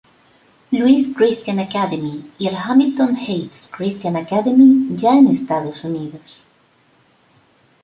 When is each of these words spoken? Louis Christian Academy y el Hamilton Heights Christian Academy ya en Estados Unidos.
Louis 0.71 1.13
Christian 1.13 1.59
Academy 1.59 2.25
y 2.39 2.47
el 2.47 2.55
Hamilton 2.55 3.13
Heights 3.15 3.67
Christian 3.71 4.15
Academy 4.15 4.95
ya 4.97 5.15
en 5.15 5.27
Estados 5.27 5.83
Unidos. 5.83 6.41